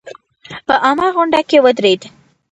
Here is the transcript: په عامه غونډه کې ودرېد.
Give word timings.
په 0.67 0.73
عامه 0.85 1.07
غونډه 1.15 1.41
کې 1.49 1.57
ودرېد. 1.65 2.01